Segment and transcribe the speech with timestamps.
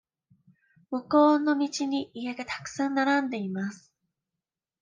[0.89, 3.93] 向こうの道に家がたくさん並んでいます。